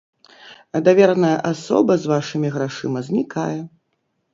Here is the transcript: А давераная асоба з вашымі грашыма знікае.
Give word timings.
А 0.79 0.81
давераная 0.87 1.35
асоба 1.51 2.01
з 2.03 2.15
вашымі 2.15 2.47
грашыма 2.59 2.99
знікае. 3.13 3.57